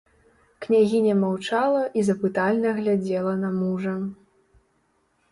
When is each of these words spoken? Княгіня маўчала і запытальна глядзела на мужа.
Княгіня 0.65 1.13
маўчала 1.23 1.81
і 1.99 2.05
запытальна 2.07 2.69
глядзела 2.77 3.33
на 3.43 3.49
мужа. 3.59 3.93